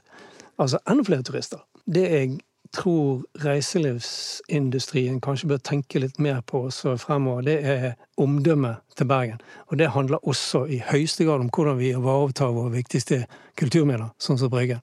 Altså 0.62 0.82
enda 0.90 1.06
flere 1.08 1.26
turister. 1.26 1.62
Det 1.86 2.08
jeg 2.08 2.40
tror 2.72 3.24
reiselivsindustrien 3.44 5.20
kanskje 5.24 5.50
bør 5.52 5.64
tenke 5.66 6.00
litt 6.00 6.20
mer 6.24 6.40
på 6.48 6.66
også 6.70 6.96
fremover, 7.02 7.44
det 7.48 7.58
er 7.68 7.88
omdømmet 8.22 8.80
til 8.98 9.10
Bergen. 9.10 9.42
Og 9.68 9.80
det 9.80 9.92
handler 9.92 10.28
også 10.28 10.64
i 10.72 10.80
høyeste 10.92 11.28
grad 11.28 11.44
om 11.44 11.50
hvordan 11.52 11.80
vi 11.80 11.92
ivaretar 11.92 12.54
våre 12.56 12.72
viktigste 12.78 13.26
kulturminner, 13.60 14.14
sånn 14.22 14.40
som 14.40 14.52
Bryggen. 14.54 14.80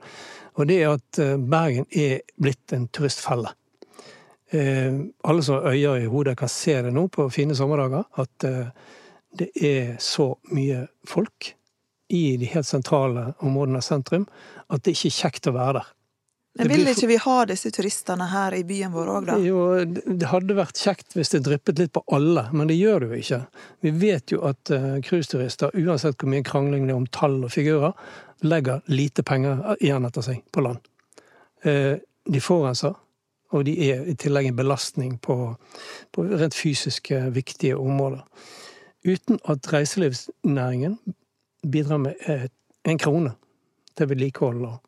Og 0.58 0.68
det 0.68 0.82
er 0.82 0.96
at 0.98 1.22
eh, 1.22 1.36
Bergen 1.38 1.86
er 1.94 2.20
blitt 2.36 2.74
en 2.76 2.88
turistfelle. 2.92 3.54
Eh, 4.50 5.00
alle 5.24 5.44
som 5.44 5.58
har 5.58 5.72
øyer 5.72 6.04
i 6.04 6.10
hodet, 6.10 6.36
kan 6.38 6.50
se 6.52 6.76
det 6.82 6.92
nå 6.92 7.06
på 7.12 7.28
fine 7.32 7.56
sommerdager, 7.56 8.04
at 8.18 8.48
eh, 8.48 8.72
det 9.38 9.52
er 9.54 9.96
så 10.02 10.32
mye 10.52 10.86
folk 11.08 11.54
i 12.08 12.36
de 12.40 12.48
helt 12.48 12.66
sentrale 12.66 13.32
områdene 13.44 13.82
av 13.82 13.86
sentrum 13.86 14.26
at 14.68 14.84
det 14.84 14.96
ikke 14.96 15.10
er 15.10 15.16
kjekt 15.18 15.48
å 15.50 15.56
være 15.56 15.78
der. 15.80 15.94
Men 16.58 16.72
vil 16.72 16.88
ikke 16.90 17.06
vi 17.06 17.16
ha 17.22 17.36
disse 17.46 17.70
turistene 17.70 18.26
her 18.32 18.54
i 18.56 18.64
byen 18.66 18.90
vår 18.90 19.10
òg, 19.12 19.26
da? 19.28 19.34
Jo, 19.38 19.58
det 19.86 20.30
hadde 20.32 20.56
vært 20.58 20.80
kjekt 20.80 21.14
hvis 21.14 21.30
det 21.30 21.44
dryppet 21.46 21.78
litt 21.78 21.92
på 21.94 22.02
alle, 22.16 22.48
men 22.50 22.70
det 22.70 22.74
gjør 22.80 23.04
det 23.04 23.10
jo 23.10 23.18
ikke. 23.22 23.40
Vi 23.86 23.92
vet 24.00 24.34
jo 24.34 24.40
at 24.48 24.72
uh, 24.74 24.96
cruiseturister, 25.04 25.76
uansett 25.78 26.18
hvor 26.18 26.32
mye 26.32 26.46
krangling 26.46 26.88
det 26.88 26.96
er 26.96 26.98
om 26.98 27.06
tall 27.14 27.36
og 27.46 27.52
figurer, 27.54 27.94
legger 28.42 28.82
lite 28.90 29.22
penger 29.26 29.76
igjen 29.78 30.08
etter 30.08 30.26
seg 30.26 30.40
på 30.54 30.64
land. 30.66 30.82
Uh, 31.62 31.94
de 32.26 32.42
forurenser, 32.42 32.96
og 33.54 33.64
de 33.68 33.76
er 33.92 34.08
i 34.10 34.16
tillegg 34.18 34.50
en 34.50 34.58
belastning 34.58 35.14
på, 35.22 35.36
på 36.12 36.26
rent 36.32 36.58
fysiske 36.58 37.22
viktige 37.36 37.78
områder. 37.78 38.24
Uten 39.06 39.38
at 39.46 39.70
reiselivsnæringen 39.72 40.98
bidrar 41.62 41.98
med 41.98 42.14
en 42.84 42.98
krone 42.98 43.32
til 43.98 44.08
vedlikehold 44.10 44.64
og 44.66 44.78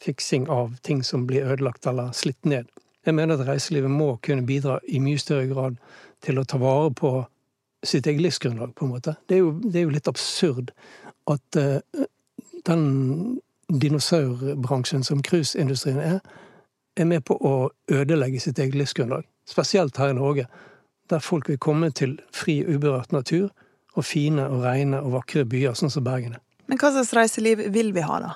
fiksing 0.00 0.48
av 0.48 0.76
ting 0.84 1.02
som 1.04 1.26
blir 1.28 1.48
ødelagt 1.48 1.86
eller 1.86 2.12
slitt 2.16 2.44
ned. 2.44 2.68
Jeg 3.06 3.14
mener 3.16 3.40
at 3.40 3.48
reiselivet 3.48 3.90
må 3.90 4.16
kunne 4.24 4.46
bidra 4.46 4.78
i 4.88 5.00
mye 5.00 5.18
større 5.18 5.48
grad 5.48 5.76
til 6.24 6.40
å 6.40 6.44
ta 6.44 6.60
vare 6.60 6.90
på 6.96 7.12
sitt 7.84 8.06
eget 8.06 8.20
livsgrunnlag, 8.20 8.74
på 8.76 8.84
en 8.84 8.92
måte. 8.92 9.14
Det 9.28 9.38
er 9.38 9.40
jo, 9.40 9.52
det 9.64 9.80
er 9.80 9.86
jo 9.86 9.94
litt 9.94 10.08
absurd 10.08 10.72
at 11.30 11.56
uh, 11.56 12.04
den 12.68 13.40
dinosaurbransjen 13.72 15.04
som 15.06 15.22
cruiseindustrien 15.24 16.00
er, 16.00 16.18
er 16.96 17.08
med 17.08 17.24
på 17.24 17.38
å 17.40 17.70
ødelegge 17.88 18.40
sitt 18.42 18.58
eget 18.58 18.76
livsgrunnlag. 18.76 19.24
Spesielt 19.48 19.96
her 19.96 20.12
i 20.12 20.18
Norge, 20.18 20.46
der 21.10 21.24
folk 21.24 21.48
vil 21.48 21.58
komme 21.58 21.90
til 21.90 22.18
fri, 22.36 22.60
uberørt 22.66 23.12
natur 23.12 23.48
og 24.00 24.06
fine 24.08 24.46
og 24.48 24.64
rene 24.64 25.00
og 25.00 25.14
vakre 25.18 25.44
byer, 25.48 25.76
sånn 25.78 25.92
som 25.92 26.06
Bergen 26.06 26.38
er. 26.38 26.44
Men 26.70 26.78
hva 26.78 26.92
slags 26.94 27.10
reiseliv 27.16 27.64
vil 27.74 27.88
vi 27.96 28.02
ha, 28.06 28.18
da? 28.22 28.28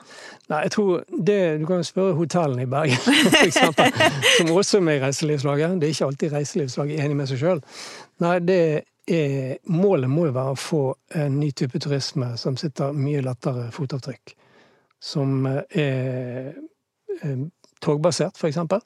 Nei, 0.51 0.65
jeg 0.67 0.73
tror 0.75 1.05
det, 1.09 1.37
Du 1.61 1.67
kan 1.69 1.79
jo 1.81 1.87
spørre 1.87 2.17
hotellene 2.19 2.65
i 2.65 2.71
Bergen, 2.71 2.99
for 3.37 3.45
eksempel, 3.45 3.93
som 4.39 4.51
også 4.51 4.81
er 4.81 4.89
med 4.89 4.99
i 4.99 5.05
Reiselivslaget. 5.05 5.77
Det 5.79 5.87
er 5.87 5.95
ikke 5.95 6.09
alltid 6.09 6.35
Reiselivslaget 6.35 6.99
er 6.99 7.07
enig 7.07 7.19
med 7.21 7.31
seg 7.31 7.41
sjøl. 7.45 7.63
Nei, 8.25 8.35
det 8.43 8.59
er, 9.07 9.55
målet 9.71 10.11
må 10.11 10.27
jo 10.27 10.35
være 10.35 10.57
å 10.57 10.59
få 10.59 10.83
en 11.15 11.39
ny 11.39 11.53
type 11.55 11.79
turisme 11.79 12.33
som 12.41 12.59
sitter 12.59 12.97
mye 12.99 13.23
lettere 13.23 13.69
fotavtrykk. 13.75 14.35
Som 15.05 15.47
er, 15.47 16.57
er 17.23 17.45
togbasert, 17.85 18.41
for 18.41 18.51
eksempel. 18.51 18.83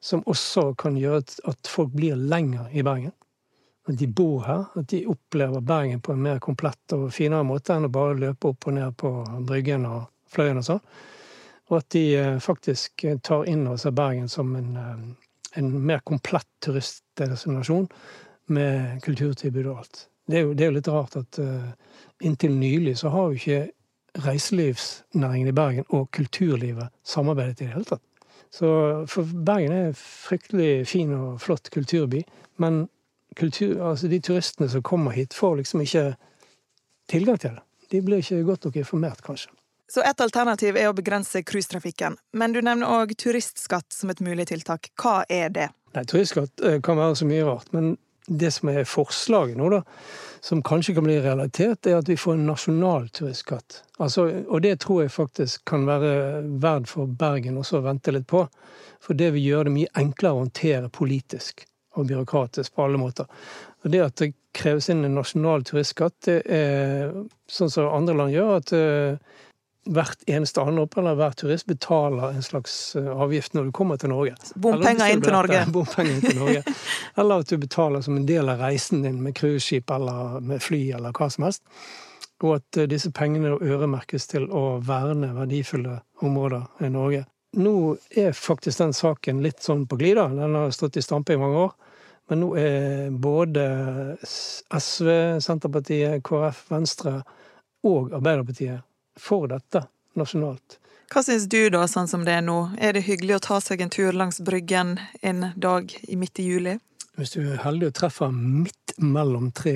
Som 0.00 0.24
også 0.30 0.70
kan 0.80 0.96
gjøre 0.96 1.26
at 1.50 1.68
folk 1.68 1.92
blir 1.92 2.16
lenger 2.16 2.72
i 2.72 2.86
Bergen 2.86 3.12
at 3.88 3.98
de 3.98 4.06
bor 4.06 4.44
her, 4.46 4.64
at 4.78 4.88
de 4.92 5.06
opplever 5.10 5.60
Bergen 5.60 6.00
på 6.00 6.12
en 6.12 6.22
mer 6.22 6.38
komplett 6.42 6.94
og 6.94 7.08
finere 7.14 7.46
måte 7.46 7.74
enn 7.74 7.88
å 7.88 7.92
bare 7.92 8.18
løpe 8.18 8.52
opp 8.52 8.68
og 8.70 8.76
ned 8.76 8.94
på 9.00 9.10
Bryggen 9.48 9.88
og 9.88 10.04
Fløyen 10.32 10.60
og 10.60 10.68
sånn. 10.68 10.84
Og 11.70 11.78
at 11.80 11.88
de 11.94 12.04
eh, 12.18 12.38
faktisk 12.42 13.06
tar 13.24 13.48
inn 13.50 13.66
over 13.66 13.80
seg 13.80 13.96
Bergen 13.98 14.30
som 14.30 14.54
en, 14.58 14.70
eh, 14.78 15.34
en 15.58 15.72
mer 15.82 16.02
komplett 16.06 16.48
turistdestinasjon 16.64 17.88
med 18.52 19.02
kulturtilbud 19.02 19.66
og 19.66 19.82
alt. 19.82 20.06
Det 20.30 20.38
er, 20.38 20.46
jo, 20.46 20.54
det 20.54 20.64
er 20.64 20.70
jo, 20.70 20.76
litt 20.78 20.90
rart 20.92 21.16
at 21.18 21.38
uh, 21.42 21.72
inntil 22.22 22.54
nylig 22.54 22.94
så 23.00 23.10
har 23.10 23.30
jo 23.30 23.40
ikke 23.40 24.22
reiselivsnæringen 24.22 25.50
i 25.50 25.54
Bergen 25.56 25.88
og 25.90 26.10
kulturlivet 26.14 26.92
samarbeidet 27.02 27.58
i 27.58 27.66
det 27.66 27.72
hele 27.72 27.88
tatt. 27.88 28.04
Så 28.52 28.68
for 29.10 29.26
Bergen 29.32 29.74
er 29.74 29.88
en 29.88 29.98
fryktelig 29.98 30.86
fin 30.86 31.10
og 31.16 31.40
flott 31.42 31.70
kulturby, 31.74 32.20
men 32.62 32.84
kultur, 33.36 33.80
altså 33.90 34.08
de 34.08 34.20
turistene 34.20 34.68
som 34.68 34.82
kommer 34.82 35.14
hit, 35.16 35.34
får 35.34 35.60
liksom 35.62 35.82
ikke 35.84 36.06
tilgang 37.10 37.40
til 37.42 37.56
det. 37.56 37.64
De 37.92 38.00
blir 38.04 38.22
ikke 38.22 38.44
godt 38.48 38.64
nok 38.68 38.78
informert, 38.80 39.22
kanskje. 39.24 39.52
Så 39.92 40.00
et 40.08 40.20
alternativ 40.24 40.78
er 40.80 40.88
å 40.88 40.96
begrense 40.96 41.42
cruisetrafikken. 41.44 42.16
Men 42.32 42.54
du 42.54 42.62
nevner 42.64 42.88
òg 42.88 43.12
turistskatt 43.20 43.92
som 43.92 44.12
et 44.12 44.22
mulig 44.24 44.46
tiltak. 44.48 44.88
Hva 44.96 45.18
er 45.28 45.52
det? 45.52 45.68
Nei, 45.92 46.04
Turistskatt 46.08 46.62
eh, 46.64 46.78
kan 46.84 46.96
være 46.96 47.18
så 47.20 47.28
mye 47.28 47.44
rart. 47.44 47.68
Men 47.76 47.98
det 48.26 48.54
som 48.56 48.70
er 48.72 48.88
forslaget 48.88 49.58
nå, 49.60 49.68
da, 49.74 49.82
som 50.40 50.62
kanskje 50.64 50.94
kan 50.96 51.04
bli 51.04 51.18
realitet, 51.20 51.84
er 51.84 51.98
at 51.98 52.08
vi 52.08 52.16
får 52.16 52.38
en 52.38 52.46
nasjonal 52.48 53.10
turistskatt. 53.12 53.82
Altså, 53.98 54.24
og 54.46 54.62
det 54.64 54.78
tror 54.80 55.02
jeg 55.02 55.12
faktisk 55.12 55.66
kan 55.68 55.84
være 55.90 56.14
verd 56.62 56.88
for 56.88 57.10
Bergen 57.20 57.60
også 57.60 57.82
å 57.82 57.84
vente 57.90 58.14
litt 58.16 58.30
på. 58.30 58.46
For 59.02 59.18
det 59.18 59.34
vil 59.34 59.50
gjøre 59.50 59.68
det 59.68 59.76
mye 59.76 59.92
enklere 59.98 60.38
å 60.38 60.44
håndtere 60.46 60.88
politisk 60.94 61.66
og 61.94 62.08
byråkratisk 62.08 62.74
på 62.74 62.84
alle 62.86 63.00
måter. 63.00 63.28
Og 63.84 63.90
Det 63.90 64.00
at 64.00 64.16
det 64.16 64.32
kreves 64.56 64.88
inn 64.92 65.04
en 65.04 65.16
nasjonal 65.16 65.64
turistskatt, 65.64 66.14
det 66.28 66.42
er 66.46 67.14
sånn 67.50 67.72
som 67.72 67.88
andre 67.92 68.16
land 68.16 68.34
gjør, 68.34 68.52
at 68.60 68.72
uh, 68.76 69.40
hvert 69.92 70.22
eneste 70.30 70.62
anrop 70.62 70.94
eller 71.00 71.16
hver 71.18 71.34
turist 71.38 71.66
betaler 71.66 72.36
en 72.36 72.44
slags 72.44 72.94
uh, 72.96 73.08
avgift 73.24 73.56
når 73.56 73.68
du 73.68 73.72
kommer 73.74 73.98
til 73.98 74.12
Norge. 74.12 74.36
Bompenger 74.54 75.10
inn 75.14 75.24
til 75.24 75.34
Norge. 75.34 75.64
Bompenger 75.74 76.14
inn 76.14 76.24
til 76.24 76.38
Norge. 76.38 76.62
eller 77.16 77.42
at 77.42 77.50
du 77.50 77.58
betaler 77.58 78.04
som 78.04 78.16
en 78.16 78.28
del 78.28 78.52
av 78.52 78.62
reisen 78.62 79.02
din 79.02 79.22
med 79.24 79.36
cruiseskip 79.38 79.90
eller 79.90 80.40
med 80.40 80.62
fly 80.62 80.84
eller 80.98 81.16
hva 81.16 81.30
som 81.32 81.48
helst. 81.48 81.64
Og 82.42 82.56
at 82.60 82.80
uh, 82.80 82.86
disse 82.90 83.10
pengene 83.14 83.56
øremerkes 83.58 84.30
til 84.30 84.48
å 84.50 84.78
verne 84.84 85.32
verdifulle 85.34 86.00
områder 86.22 86.86
i 86.86 86.92
Norge. 86.92 87.26
Nå 87.52 87.96
er 88.10 88.32
faktisk 88.32 88.80
den 88.80 88.94
saken 88.96 89.42
litt 89.44 89.60
sånn 89.60 89.84
på 89.86 89.98
glida. 90.00 90.28
Den 90.32 90.54
har 90.56 90.70
stått 90.72 90.96
i 90.96 91.04
stampe 91.04 91.34
i 91.34 91.40
mange 91.40 91.66
år. 91.66 91.72
Men 92.30 92.40
nå 92.40 92.52
er 92.56 93.10
både 93.10 93.64
SV, 94.22 95.08
Senterpartiet, 95.42 96.22
KrF, 96.24 96.62
Venstre 96.72 97.18
og 97.84 98.14
Arbeiderpartiet 98.16 98.86
for 99.20 99.50
dette 99.50 99.84
nasjonalt. 100.16 100.78
Hva 101.12 101.20
syns 101.26 101.44
du 101.50 101.66
da, 101.68 101.82
sånn 101.90 102.08
som 102.08 102.22
det 102.24 102.38
er 102.38 102.44
nå? 102.46 102.70
Er 102.80 102.96
det 102.96 103.04
hyggelig 103.04 103.36
å 103.36 103.42
ta 103.44 103.58
seg 103.60 103.82
en 103.84 103.92
tur 103.92 104.16
langs 104.16 104.40
Bryggen 104.40 104.94
en 105.20 105.50
dag 105.60 105.92
i 106.08 106.16
midt 106.16 106.40
i 106.40 106.46
juli? 106.48 106.78
Hvis 107.20 107.34
du 107.34 107.42
er 107.42 107.60
heldig 107.60 107.90
og 107.90 107.98
treffer 107.98 108.32
midt 108.32 108.94
mellom 108.96 109.50
tre 109.52 109.74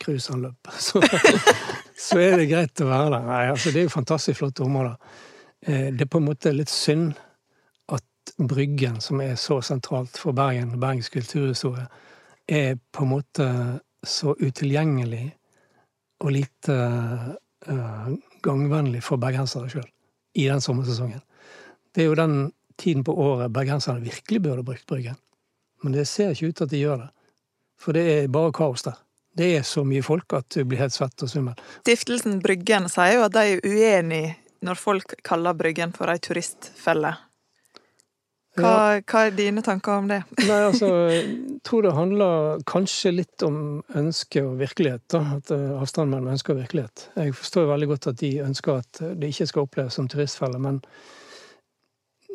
cruiseanløp, 0.00 0.70
så, 0.78 1.02
så 2.06 2.20
er 2.22 2.38
det 2.38 2.46
greit 2.52 2.84
å 2.84 2.86
være 2.92 3.10
der. 3.16 3.26
Nei, 3.26 3.42
altså, 3.50 3.74
det 3.74 3.82
er 3.82 3.88
jo 3.88 3.96
fantastisk 3.96 4.38
flotte 4.44 4.62
områder. 4.68 5.18
Eh, 5.66 5.90
det 5.92 6.06
er 6.06 6.12
på 6.12 6.20
en 6.20 6.28
måte 6.28 6.52
litt 6.54 6.72
synd 6.72 7.12
at 7.92 8.34
Bryggen, 8.38 9.00
som 9.04 9.20
er 9.20 9.36
så 9.40 9.60
sentralt 9.64 10.18
for 10.20 10.36
Bergen 10.36 10.74
og 10.74 10.80
Bergens 10.82 11.12
kulturhistorie, 11.12 11.86
er 12.48 12.78
på 12.92 13.04
en 13.04 13.12
måte 13.12 13.48
så 14.06 14.34
utilgjengelig 14.40 15.26
og 16.20 16.32
lite 16.32 16.76
uh, 17.68 18.08
gangvennlig 18.44 19.02
for 19.04 19.20
bergensere 19.20 19.68
sjøl 19.72 19.86
i 20.36 20.46
den 20.48 20.62
sommersesongen. 20.64 21.20
Det 21.94 22.04
er 22.04 22.10
jo 22.10 22.18
den 22.18 22.34
tiden 22.80 23.04
på 23.04 23.14
året 23.14 23.52
bergenserne 23.52 24.04
virkelig 24.04 24.42
burde 24.42 24.64
brukt 24.64 24.86
Bryggen. 24.88 25.16
Men 25.82 25.92
det 25.92 26.08
ser 26.08 26.32
ikke 26.32 26.50
ut 26.50 26.56
til 26.56 26.64
at 26.64 26.72
de 26.72 26.82
gjør 26.82 27.04
det. 27.04 27.08
For 27.80 27.96
det 27.96 28.04
er 28.12 28.32
bare 28.32 28.52
kaos 28.52 28.84
der. 28.84 28.98
Det 29.36 29.48
er 29.56 29.64
så 29.64 29.84
mye 29.86 30.02
folk 30.04 30.32
at 30.36 30.48
du 30.54 30.64
blir 30.68 30.80
helt 30.82 30.94
svett 30.94 31.22
og 31.22 31.30
svimmel. 31.30 31.60
Stiftelsen 31.84 32.40
Bryggen 32.44 32.88
sier 32.92 33.18
jo 33.18 33.26
at 33.28 33.36
de 33.36 33.44
er 33.54 33.64
uenig 33.64 34.24
når 34.66 34.78
folk 34.78 35.16
kaller 35.26 35.56
Bryggen 35.56 35.92
for 35.96 36.12
ei 36.12 36.20
turistfelle. 36.22 37.14
Hva, 38.58 38.98
hva, 39.06 39.22
er 39.28 39.36
dine 39.36 39.62
tanker 39.62 40.00
om 40.00 40.08
det? 40.10 40.18
Nei, 40.42 40.58
altså, 40.66 40.88
Jeg 41.12 41.60
tror 41.64 41.86
det 41.86 41.92
handler 41.94 42.64
kanskje 42.68 43.12
litt 43.14 43.44
om 43.46 43.80
ønske 43.96 44.42
og 44.42 44.58
virkelighet. 44.60 45.04
da, 45.12 45.22
at 45.38 45.52
eh, 45.54 45.70
Avstanden 45.78 46.16
mellom 46.16 46.34
ønske 46.34 46.52
og 46.52 46.60
virkelighet. 46.64 47.06
Jeg 47.16 47.36
forstår 47.38 47.70
veldig 47.70 47.90
godt 47.92 48.10
at 48.10 48.20
de 48.20 48.32
ønsker 48.44 48.82
at 48.82 49.02
det 49.20 49.30
ikke 49.30 49.46
skal 49.52 49.68
oppleves 49.68 49.96
som 49.96 50.08
turistfelle, 50.10 50.58
men 50.58 50.80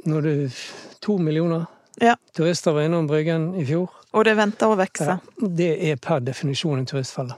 når 0.06 0.22
det 0.22 0.36
er 0.46 0.60
to 1.02 1.18
millioner 1.18 1.66
ja. 2.02 2.16
turister 2.38 2.76
var 2.76 2.88
innom 2.88 3.08
Bryggen 3.08 3.54
i 3.58 3.64
fjor 3.66 3.90
Og 4.14 4.26
det 4.28 4.36
venter 4.38 4.72
å 4.72 4.78
vokse? 4.80 5.18
Ja, 5.18 5.48
det 5.60 5.72
er 5.90 6.00
per 6.02 6.24
definisjon 6.24 6.80
en 6.80 6.88
turistfelle. 6.88 7.36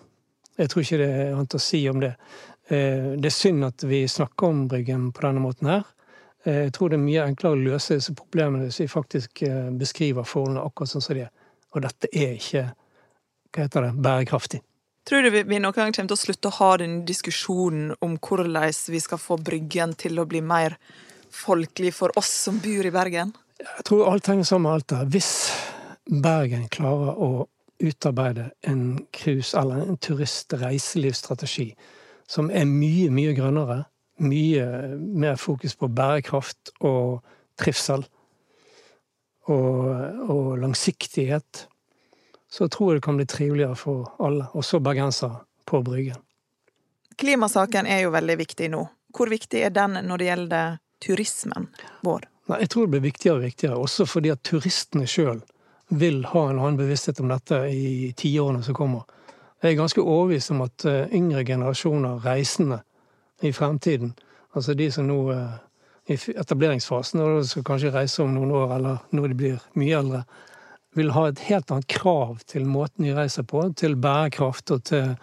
Jeg 0.57 0.69
tror 0.69 0.83
ikke 0.83 1.01
det 1.01 1.09
er 1.13 1.33
annet 1.35 1.53
å 1.53 1.61
si 1.61 1.83
om 1.89 1.99
det. 2.01 2.15
Eh, 2.67 3.13
det 3.15 3.29
er 3.29 3.35
synd 3.35 3.65
at 3.67 3.83
vi 3.87 4.01
snakker 4.07 4.49
om 4.49 4.65
Bryggen 4.67 5.11
på 5.15 5.23
denne 5.23 5.43
måten 5.43 5.69
her. 5.71 5.85
Eh, 6.43 6.65
jeg 6.67 6.73
tror 6.75 6.91
det 6.91 6.99
er 6.99 7.05
mye 7.05 7.27
enklere 7.29 7.55
å 7.55 7.65
løse 7.69 7.99
disse 7.99 8.15
problemene 8.17 8.67
hvis 8.67 8.81
vi 8.83 8.89
faktisk 8.91 9.43
eh, 9.47 9.69
beskriver 9.79 10.27
forholdene 10.27 10.65
akkurat 10.67 10.91
sånn 10.91 11.05
som 11.05 11.15
de 11.17 11.25
er. 11.27 11.33
Og 11.75 11.83
dette 11.85 12.11
er 12.11 12.35
ikke 12.35 12.65
hva 13.55 13.63
heter 13.63 13.87
det, 13.87 13.93
bærekraftig. 14.03 14.61
Tror 15.07 15.23
du 15.23 15.31
vi 15.31 15.59
noen 15.61 15.71
gang 15.71 15.93
kommer 15.95 16.11
til 16.11 16.17
å 16.17 16.19
slutte 16.19 16.49
å 16.49 16.57
ha 16.57 16.71
den 16.81 16.97
diskusjonen 17.07 17.93
om 18.03 18.17
hvordan 18.19 18.57
vi 18.91 18.99
skal 18.99 19.21
få 19.21 19.37
Bryggen 19.39 19.95
til 19.95 20.19
å 20.19 20.27
bli 20.27 20.41
mer 20.43 20.75
folkelig 21.31 21.93
for 21.95 22.11
oss 22.19 22.33
som 22.43 22.59
bor 22.59 22.85
i 22.85 22.91
Bergen? 22.91 23.31
Jeg 23.57 23.85
tror 23.87 24.09
alt 24.11 24.27
henger 24.27 24.49
sammen 24.49 24.67
med 24.67 24.75
alt 24.75 24.89
der. 24.91 25.05
Hvis 25.15 25.31
Bergen 26.07 26.67
klarer 26.67 27.15
å 27.15 27.47
utarbeide 27.79 28.49
en 28.67 29.05
cruise- 29.15 29.55
eller 29.55 29.85
en 29.85 29.97
turist-reiselivsstrategi 29.97 31.69
som 32.27 32.51
er 32.51 32.67
mye, 32.67 33.09
mye 33.13 33.33
grønnere, 33.37 33.85
mye 34.23 34.67
mer 34.97 35.37
fokus 35.39 35.75
på 35.77 35.89
bærekraft 35.93 36.73
og 36.85 37.23
trivsel 37.57 38.03
og, 39.47 40.29
og 40.29 40.57
langsiktighet, 40.59 41.67
så 42.51 42.67
tror 42.71 42.93
jeg 42.93 42.99
det 42.99 43.05
kan 43.05 43.19
bli 43.19 43.27
triveligere 43.27 43.75
for 43.75 44.15
alle, 44.23 44.47
også 44.53 44.79
bergensere, 44.83 45.43
på 45.67 45.81
Bryggen. 45.83 46.21
Klimasaken 47.19 47.87
er 47.91 48.05
jo 48.05 48.11
veldig 48.13 48.37
viktig 48.39 48.69
nå. 48.71 48.85
Hvor 49.17 49.27
viktig 49.27 49.65
er 49.67 49.73
den 49.75 49.97
når 50.07 50.21
det 50.21 50.27
gjelder 50.29 50.77
turismen 51.03 51.65
vår? 52.07 52.27
Nei, 52.47 52.61
jeg 52.63 52.71
tror 52.71 52.85
det 52.85 52.93
blir 52.93 53.03
viktigere 53.03 53.35
og 53.35 53.43
viktigere, 53.43 53.79
også 53.83 54.05
fordi 54.07 54.31
at 54.31 54.43
turistene 54.47 55.07
sjøl 55.09 55.41
vil 55.89 56.21
ha 56.31 56.43
en 56.47 56.61
annen 56.61 56.79
bevissthet 56.79 57.19
om 57.23 57.31
dette 57.31 57.59
i 57.71 58.13
tiårene 58.15 58.63
som 58.63 58.77
kommer. 58.77 59.03
Jeg 59.63 59.71
er 59.71 59.79
ganske 59.79 60.01
overbevist 60.01 60.51
om 60.53 60.61
at 60.61 60.85
eh, 60.85 61.13
yngre 61.17 61.45
generasjoner 61.45 62.25
reisende 62.25 62.81
i 63.41 63.51
fremtiden, 63.51 64.13
altså 64.53 64.73
de 64.77 64.91
som 64.91 65.07
nå 65.09 65.17
er 65.33 65.47
i 66.07 66.17
etableringsfasen, 66.39 67.19
og 67.19 67.45
skal 67.45 67.65
kanskje 67.67 67.91
reise 67.91 68.23
om 68.23 68.35
noen 68.35 68.51
år, 68.55 68.75
eller 68.77 69.01
når 69.11 69.31
de 69.31 69.37
blir 69.39 69.63
mye 69.75 69.97
eldre, 69.97 70.21
vil 70.95 71.11
ha 71.13 71.25
et 71.27 71.41
helt 71.49 71.71
annet 71.71 71.89
krav 71.91 72.37
til 72.47 72.65
måten 72.69 73.05
de 73.05 73.15
reiser 73.17 73.43
på, 73.43 73.65
til 73.77 73.97
bærekraft 74.01 74.71
og 74.71 74.83
til, 74.87 75.15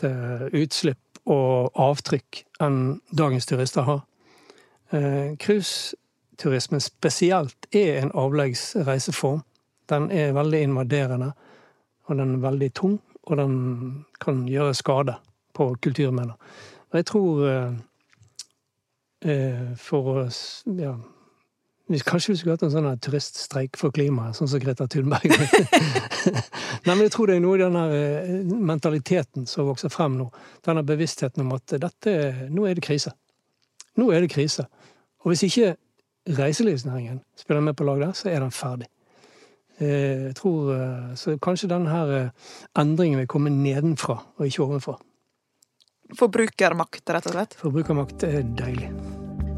til 0.00 0.62
utslipp 0.62 1.20
og 1.26 1.74
avtrykk 1.74 2.42
enn 2.62 2.80
dagens 3.18 3.50
turister 3.50 3.86
har. 3.86 4.00
Eh, 4.94 5.34
cruiseturismen 5.42 6.80
spesielt 6.80 7.68
er 7.74 8.00
en 8.00 8.14
avleggsreiseform. 8.14 9.42
Den 9.90 10.08
er 10.10 10.34
veldig 10.34 10.62
invaderende, 10.66 11.32
og 12.06 12.18
den 12.18 12.34
er 12.38 12.46
veldig 12.46 12.70
tung, 12.74 12.98
og 13.26 13.36
den 13.40 13.58
kan 14.22 14.44
gjøre 14.48 14.74
skade 14.74 15.16
på 15.56 15.68
kulturminner. 15.82 16.36
Og 16.92 16.98
jeg 17.00 17.06
tror 17.10 17.44
eh, 17.50 17.76
eh 19.26 19.68
for 19.80 20.12
å 20.12 20.24
ja, 20.78 20.94
Kanskje 21.86 22.32
vi 22.32 22.36
skulle 22.36 22.56
hatt 22.56 22.64
en 22.66 22.72
sånn 22.72 22.98
turiststreik 22.98 23.76
for 23.78 23.94
klimaet, 23.94 24.34
sånn 24.34 24.48
som 24.50 24.58
Greta 24.58 24.88
Thunberg. 24.90 25.30
Nei, 26.86 26.94
men 26.96 27.04
jeg 27.04 27.12
tror 27.14 27.30
det 27.30 27.36
er 27.36 27.44
noe 27.44 27.54
i 27.54 27.62
den 27.62 27.76
eh, 27.78 28.32
mentaliteten 28.58 29.46
som 29.46 29.68
vokser 29.68 29.92
frem 29.94 30.16
nå. 30.18 30.26
Denne 30.66 30.82
bevisstheten 30.86 31.44
om 31.44 31.54
at 31.54 31.76
dette, 31.78 32.16
nå 32.50 32.66
er 32.66 32.74
det 32.74 32.82
krise. 32.82 33.14
Nå 34.02 34.10
er 34.10 34.26
det 34.26 34.32
krise. 34.34 34.66
Og 35.22 35.30
hvis 35.30 35.46
ikke 35.46 35.76
reiselivsnæringen 36.26 37.22
spiller 37.38 37.62
med 37.62 37.78
på 37.78 37.86
lag 37.86 38.02
der, 38.02 38.18
så 38.18 38.32
er 38.34 38.42
den 38.42 38.50
ferdig. 38.50 38.90
Eh, 39.78 40.28
jeg 40.28 40.36
tror, 40.38 40.72
eh, 40.74 41.14
så 41.14 41.36
Kanskje 41.38 41.68
denne 41.68 42.32
endringen 42.78 43.18
vil 43.18 43.28
komme 43.28 43.50
nedenfra, 43.52 44.18
og 44.38 44.46
ikke 44.46 44.64
ovenfra. 44.64 44.96
Forbrukermakt, 46.16 47.02
rett 47.10 47.26
og 47.26 47.32
slett? 47.34 47.56
Forbrukermakt 47.60 48.22
er 48.24 48.42
deilig. 48.56 48.90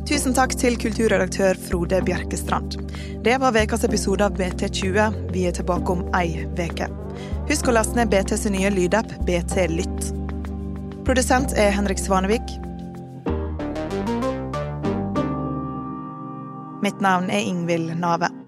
Tusen 0.09 0.33
takk 0.33 0.55
til 0.57 0.79
kulturredaktør 0.81 1.59
Frode 1.69 2.01
Bjerkestrand. 2.01 2.79
Det 3.23 3.35
var 3.41 3.53
ukas 3.53 3.85
episode 3.85 4.25
av 4.25 4.39
BT20. 4.39 5.33
Vi 5.35 5.45
er 5.45 5.53
tilbake 5.53 5.93
om 5.93 6.07
ei 6.17 6.47
uke. 6.57 6.89
Husk 7.51 7.69
å 7.69 7.75
laste 7.77 7.95
ned 7.99 8.09
BTs 8.09 8.49
nye 8.51 8.71
lydapp 8.73 9.13
BT 9.29 9.69
Lytt. 9.69 10.09
Produsent 11.05 11.53
er 11.61 11.71
Henrik 11.77 12.01
Svanevik. 12.01 12.57
Mitt 16.81 17.01
navn 17.05 17.29
er 17.29 17.45
Ingvild 17.45 17.93
Nave. 18.01 18.48